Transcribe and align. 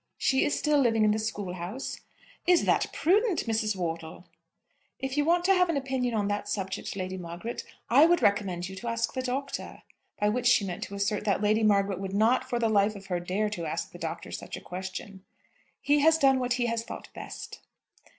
"She 0.17 0.43
is 0.43 0.57
still 0.57 0.79
living 0.79 1.05
in 1.05 1.11
the 1.11 1.19
school 1.19 1.53
house." 1.53 2.01
"Is 2.47 2.65
that 2.65 2.87
prudent, 2.91 3.45
Mrs. 3.45 3.75
Wortle?" 3.75 4.25
"If 4.97 5.15
you 5.15 5.23
want 5.23 5.45
to 5.45 5.53
have 5.53 5.69
an 5.69 5.77
opinion 5.77 6.15
on 6.15 6.27
that 6.27 6.49
subject, 6.49 6.95
Lady 6.95 7.17
Margaret, 7.17 7.63
I 7.87 8.07
would 8.07 8.19
recommend 8.19 8.67
you 8.67 8.75
to 8.77 8.87
ask 8.87 9.13
the 9.13 9.21
Doctor." 9.21 9.83
By 10.19 10.29
which 10.29 10.47
she 10.47 10.65
meant 10.65 10.81
to 10.85 10.95
assert 10.95 11.23
that 11.25 11.43
Lady 11.43 11.61
Margaret 11.61 11.99
would 11.99 12.15
not, 12.15 12.49
for 12.49 12.57
the 12.57 12.67
life 12.67 12.95
of 12.95 13.05
her, 13.13 13.19
dare 13.19 13.51
to 13.51 13.67
ask 13.67 13.91
the 13.91 13.99
Doctor 13.99 14.31
such 14.31 14.57
a 14.57 14.59
question. 14.59 15.23
"He 15.81 15.99
has 15.99 16.17
done 16.17 16.39
what 16.39 16.53
he 16.53 16.65
has 16.65 16.83
thought 16.83 17.09
best." 17.13 17.59